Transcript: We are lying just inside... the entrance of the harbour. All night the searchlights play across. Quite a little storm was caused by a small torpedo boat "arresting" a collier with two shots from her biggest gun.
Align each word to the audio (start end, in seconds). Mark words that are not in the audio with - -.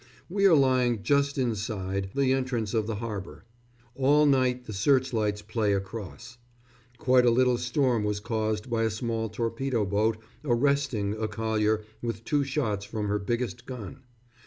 We 0.29 0.47
are 0.47 0.55
lying 0.55 1.03
just 1.03 1.37
inside... 1.37 2.09
the 2.15 2.33
entrance 2.33 2.73
of 2.73 2.87
the 2.87 2.95
harbour. 2.95 3.45
All 3.93 4.25
night 4.25 4.65
the 4.65 4.73
searchlights 4.73 5.43
play 5.43 5.73
across. 5.73 6.39
Quite 6.97 7.23
a 7.23 7.29
little 7.29 7.59
storm 7.59 8.03
was 8.03 8.19
caused 8.19 8.67
by 8.67 8.81
a 8.81 8.89
small 8.89 9.29
torpedo 9.29 9.85
boat 9.85 10.17
"arresting" 10.43 11.13
a 11.19 11.27
collier 11.27 11.83
with 12.01 12.23
two 12.23 12.43
shots 12.43 12.83
from 12.83 13.09
her 13.09 13.19
biggest 13.19 13.67
gun. 13.67 14.01